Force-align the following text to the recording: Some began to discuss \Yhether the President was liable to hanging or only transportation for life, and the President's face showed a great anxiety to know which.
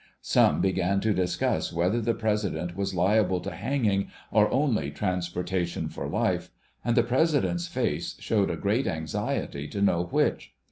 Some 0.23 0.61
began 0.61 0.99
to 1.01 1.13
discuss 1.13 1.71
\Yhether 1.71 2.03
the 2.03 2.15
President 2.15 2.75
was 2.75 2.95
liable 2.95 3.39
to 3.41 3.51
hanging 3.51 4.09
or 4.31 4.49
only 4.49 4.89
transportation 4.89 5.89
for 5.89 6.07
life, 6.07 6.49
and 6.83 6.97
the 6.97 7.03
President's 7.03 7.67
face 7.67 8.15
showed 8.19 8.49
a 8.49 8.55
great 8.57 8.87
anxiety 8.87 9.67
to 9.67 9.79
know 9.79 10.05
which. 10.05 10.53